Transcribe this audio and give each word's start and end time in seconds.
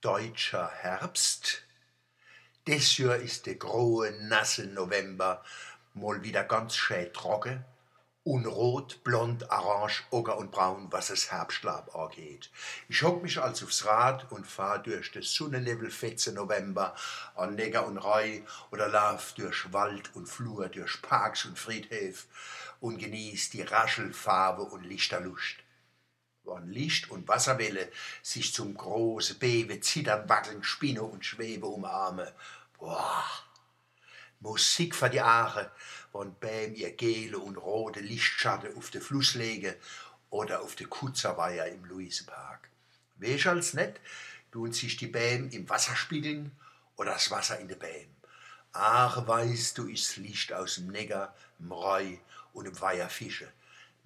deutscher 0.00 0.70
Herbst. 0.70 1.62
Des 2.66 2.98
Jahr 2.98 3.16
ist 3.16 3.46
der 3.46 3.54
grohe, 3.54 4.12
nasse 4.22 4.66
November 4.66 5.42
mal 5.94 6.22
wieder 6.22 6.44
ganz 6.44 6.76
schön 6.76 7.10
trocken 7.12 7.64
und 8.22 8.44
rot, 8.44 9.02
blond, 9.04 9.50
orange, 9.50 10.04
ocker 10.10 10.36
und 10.36 10.50
braun, 10.50 10.88
was 10.90 11.10
es 11.10 11.30
Herbstlab 11.30 11.94
angeht. 11.94 12.50
Ich 12.88 13.02
hock 13.02 13.22
mich 13.22 13.40
also 13.40 13.64
aufs 13.64 13.86
Rad 13.86 14.30
und 14.30 14.46
fahr 14.46 14.80
durch 14.80 15.12
den 15.12 15.22
Sonnennebelfetze 15.22 16.32
November 16.32 16.94
an 17.34 17.54
Neger 17.54 17.86
und 17.86 17.98
Rei 17.98 18.42
oder 18.70 18.88
lauf 18.88 19.32
durch 19.34 19.72
Wald 19.72 20.14
und 20.14 20.28
Flur, 20.28 20.68
durch 20.68 21.00
Parks 21.00 21.46
und 21.46 21.58
Friedhöfe 21.58 22.26
und 22.80 22.98
genieß 22.98 23.50
die 23.50 23.62
Raschelfarbe 23.62 24.62
und 24.62 24.84
Lichterlust 24.84 25.56
wann 26.46 26.70
Licht 26.70 27.10
und 27.10 27.28
Wasserwelle 27.28 27.90
sich 28.22 28.54
zum 28.54 28.74
große 28.74 29.34
Bewe, 29.34 29.80
Zittern, 29.80 30.28
Wackeln, 30.28 30.62
Spinne 30.62 31.02
und 31.02 31.24
Schwebe 31.24 31.66
umarme. 31.66 32.32
Boah! 32.78 33.24
Musik 34.40 34.94
für 34.94 35.10
die 35.10 35.20
Aare, 35.20 35.72
wann 36.12 36.34
Bäm 36.34 36.74
ihr 36.74 36.92
gele 36.92 37.38
und 37.38 37.56
rote 37.56 38.00
Lichtschatten 38.00 38.76
auf 38.76 38.90
den 38.90 39.02
Fluss 39.02 39.34
lege 39.34 39.76
oder 40.30 40.60
auf 40.60 40.76
de 40.76 40.86
Kutzerweiher 40.86 41.66
im 41.66 41.84
Luisepark. 41.84 42.68
Wesch 43.16 43.46
als 43.46 43.74
net, 43.74 43.98
tun 44.52 44.72
sich 44.72 44.96
die 44.96 45.06
Bäm 45.06 45.48
im 45.50 45.68
Wasser 45.68 45.96
spiegeln 45.96 46.52
oder 46.96 47.12
das 47.12 47.30
Wasser 47.30 47.58
in 47.58 47.68
de 47.68 47.76
Bäm. 47.76 48.08
Ach, 48.72 49.26
weißt 49.26 49.78
du, 49.78 49.88
ist 49.88 50.18
Licht 50.18 50.52
aus 50.52 50.74
dem 50.74 50.88
Neger, 50.88 51.34
im 51.58 51.72
Reu 51.72 52.18
und 52.52 52.66
im 52.66 52.78
Weiher 52.80 53.08
Fische. 53.08 53.50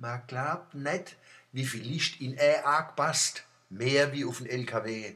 Man 0.01 0.27
glaubt 0.27 0.73
net, 0.73 1.17
wie 1.53 1.67
viel 1.67 1.83
Licht 1.83 2.23
in 2.23 2.39
ein 2.39 2.65
Arg 2.65 2.97
passt, 2.97 3.45
mehr 3.69 4.15
wie 4.15 4.25
auf 4.25 4.41
ein 4.41 4.47
LKW 4.47 5.15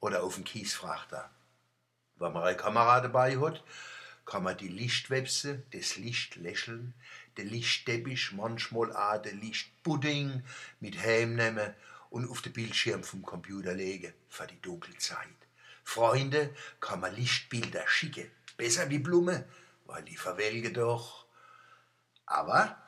oder 0.00 0.24
auf 0.24 0.36
ein 0.36 0.42
Kiesfrachter. 0.42 1.30
Wenn 2.16 2.32
man 2.32 2.42
eine 2.42 2.56
Kamera 2.56 3.00
dabei 3.00 3.38
hat, 3.38 3.62
kann 4.26 4.42
man 4.42 4.56
die 4.56 4.66
Lichtwebse, 4.66 5.62
das 5.70 5.94
Licht 5.98 6.34
lächeln, 6.34 6.94
den 7.38 7.48
Lichtteppich, 7.48 8.32
manchmal 8.32 8.92
auch 8.96 9.22
den 9.22 9.40
Lichtpudding 9.40 10.42
mit 10.80 10.98
heimnehmen 10.98 11.72
und 12.10 12.28
auf 12.28 12.42
den 12.42 12.54
Bildschirm 12.54 13.04
vom 13.04 13.22
Computer 13.22 13.72
legen 13.72 14.14
für 14.28 14.48
die 14.48 14.60
dunkle 14.60 14.98
Zeit. 14.98 15.28
Freunde 15.84 16.52
kann 16.80 16.98
man 16.98 17.14
Lichtbilder 17.14 17.86
schicken, 17.86 18.28
besser 18.56 18.90
wie 18.90 18.98
Blume, 18.98 19.44
weil 19.84 20.02
die 20.02 20.16
verwelgen 20.16 20.74
doch. 20.74 21.24
Aber 22.26 22.83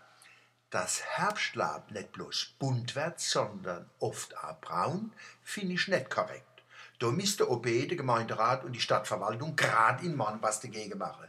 dass 0.71 1.03
Herbstlab 1.03 1.91
nicht 1.91 2.13
bloß 2.13 2.55
bunt 2.59 2.97
wird, 2.97 3.21
sondern 3.21 3.89
oft 4.01 4.37
auch 4.39 4.61
braun, 4.61 5.13
finde 5.43 5.75
ich 5.75 5.89
nicht 5.89 6.11
korrekt. 6.11 6.63
Da 6.99 7.11
müsste 7.11 7.51
OB, 7.51 7.65
der 7.65 7.97
Gemeinderat 7.97 8.65
und 8.65 8.73
die 8.73 8.81
Stadtverwaltung 8.81 9.55
gerade 9.55 10.05
in 10.05 10.17
Mann 10.17 10.41
was 10.41 10.61
dagegen 10.61 10.99
machen. 10.99 11.29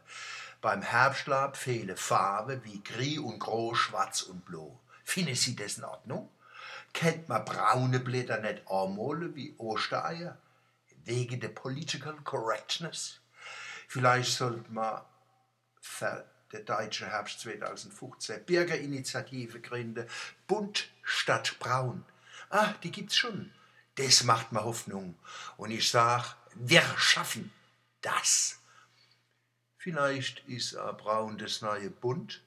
Beim 0.61 0.81
Herbstlab 0.81 1.55
fehlen 1.55 1.97
Farben 1.97 2.63
wie 2.63 2.81
Gris 2.83 3.19
und 3.19 3.39
Grau, 3.39 3.75
Schwarz 3.75 4.23
und 4.23 4.45
Blau. 4.45 4.79
Finden 5.03 5.35
Sie 5.35 5.55
das 5.55 5.77
in 5.77 5.83
Ordnung? 5.83 6.29
Kennt 6.93 7.29
man 7.29 7.45
braune 7.45 7.99
Blätter 7.99 8.39
nicht 8.39 8.63
anmalen 8.67 9.35
wie 9.35 9.53
Ostereier? 9.57 10.37
Wegen 11.05 11.39
der 11.39 11.49
Political 11.49 12.15
Correctness? 12.23 13.19
Vielleicht 13.87 14.31
sollte 14.31 14.71
man 14.71 15.01
der 16.51 16.61
Deutsche 16.61 17.07
Herbst 17.07 17.41
2015, 17.41 18.45
Bürgerinitiative 18.45 19.59
gründe, 19.59 20.07
bunt 20.47 20.89
statt 21.03 21.57
braun. 21.59 22.05
Ah, 22.49 22.73
die 22.83 22.91
gibt's 22.91 23.17
schon. 23.17 23.51
Das 23.95 24.23
macht 24.23 24.51
mir 24.51 24.63
Hoffnung. 24.63 25.17
Und 25.57 25.71
ich 25.71 25.89
sag, 25.89 26.35
wir 26.55 26.83
schaffen 26.97 27.51
das. 28.01 28.59
Vielleicht 29.77 30.39
ist 30.47 30.75
a 30.75 30.91
braun 30.91 31.37
das 31.37 31.61
neue 31.61 31.89
bunt 31.89 32.41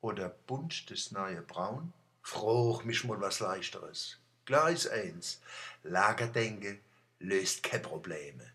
oder 0.00 0.28
bunt 0.28 0.90
das 0.90 1.10
neue 1.10 1.42
braun. 1.42 1.92
Froch 2.22 2.84
mich 2.84 3.04
mal 3.04 3.20
was 3.20 3.40
leichteres. 3.40 4.18
Gleis 4.44 4.86
eins, 4.86 5.40
Lagerdenke 5.82 6.78
löst 7.18 7.62
keine 7.62 7.82
Probleme. 7.82 8.52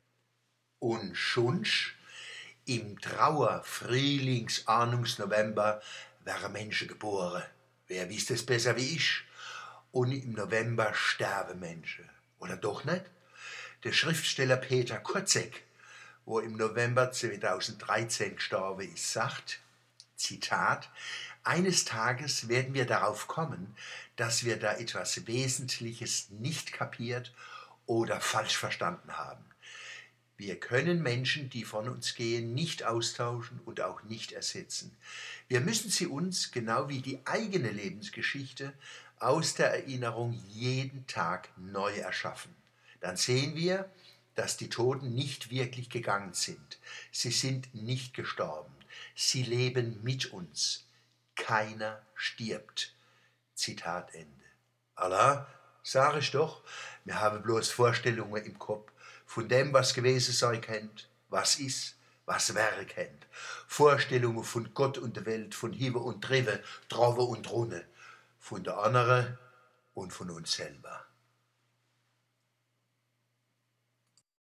Und 0.79 1.15
schunsch 1.15 1.97
im 2.75 3.01
Trauer 3.01 3.63
Frühlings 3.65 4.65
Ahnungsnovember 4.65 5.81
wären 6.23 6.53
Menschen 6.53 6.87
geboren. 6.87 7.43
Wer 7.87 8.09
wisst 8.09 8.31
es 8.31 8.45
besser 8.45 8.77
wie 8.77 8.95
ich? 8.95 9.23
Und 9.91 10.13
im 10.13 10.31
November 10.31 10.93
sterben 10.93 11.59
Menschen. 11.59 12.09
Oder 12.39 12.55
doch 12.55 12.85
nicht? 12.85 13.03
Der 13.83 13.91
Schriftsteller 13.91 14.55
Peter 14.55 14.99
Kurzek, 14.99 15.63
wo 16.23 16.39
im 16.39 16.55
November 16.55 17.11
2013 17.11 18.37
gestorben 18.37 18.93
ist, 18.93 19.11
sagt, 19.11 19.59
Zitat, 20.15 20.89
eines 21.43 21.83
Tages 21.83 22.47
werden 22.47 22.73
wir 22.73 22.85
darauf 22.85 23.27
kommen, 23.27 23.75
dass 24.15 24.45
wir 24.45 24.57
da 24.57 24.77
etwas 24.77 25.27
Wesentliches 25.27 26.29
nicht 26.29 26.71
kapiert 26.71 27.33
oder 27.85 28.21
falsch 28.21 28.55
verstanden 28.55 29.17
haben. 29.17 29.50
Wir 30.41 30.59
können 30.59 31.03
Menschen, 31.03 31.51
die 31.51 31.63
von 31.63 31.87
uns 31.87 32.15
gehen, 32.15 32.55
nicht 32.55 32.83
austauschen 32.83 33.59
und 33.63 33.79
auch 33.79 34.01
nicht 34.01 34.31
ersetzen. 34.31 34.97
Wir 35.47 35.61
müssen 35.61 35.91
sie 35.91 36.07
uns, 36.07 36.51
genau 36.51 36.89
wie 36.89 36.99
die 36.99 37.19
eigene 37.25 37.69
Lebensgeschichte, 37.69 38.73
aus 39.19 39.53
der 39.53 39.67
Erinnerung 39.67 40.33
jeden 40.49 41.05
Tag 41.05 41.49
neu 41.57 41.95
erschaffen. 41.95 42.55
Dann 43.01 43.17
sehen 43.17 43.53
wir, 43.53 43.87
dass 44.33 44.57
die 44.57 44.69
Toten 44.69 45.13
nicht 45.13 45.51
wirklich 45.51 45.91
gegangen 45.91 46.33
sind. 46.33 46.79
Sie 47.11 47.29
sind 47.29 47.75
nicht 47.75 48.15
gestorben. 48.15 48.73
Sie 49.13 49.43
leben 49.43 49.99
mit 50.01 50.33
uns. 50.33 50.87
Keiner 51.35 52.01
stirbt. 52.15 52.95
Zitat 53.53 54.15
Ende. 54.15 54.45
Allah, 54.95 55.47
sag 55.83 56.17
ich 56.17 56.31
doch, 56.31 56.63
wir 57.05 57.19
haben 57.19 57.43
bloß 57.43 57.69
Vorstellungen 57.69 58.43
im 58.43 58.57
Kopf 58.57 58.90
von 59.31 59.47
dem, 59.47 59.71
was 59.71 59.93
gewesen 59.93 60.33
sein 60.33 60.59
kennt, 60.59 61.07
was 61.29 61.57
ist, 61.57 61.95
was 62.25 62.53
wäre 62.53 62.85
kennt. 62.85 63.27
Vorstellungen 63.65 64.43
von 64.43 64.73
Gott 64.73 64.97
und 64.97 65.15
der 65.15 65.25
Welt, 65.25 65.55
von 65.55 65.71
Hiebe 65.71 65.99
und 65.99 66.21
Trive, 66.21 66.61
Trove 66.89 67.21
und 67.21 67.49
Runne, 67.49 67.85
von 68.39 68.61
der 68.61 68.79
anderen 68.79 69.37
und 69.93 70.11
von 70.11 70.29
uns 70.31 70.51
selber. 70.51 71.05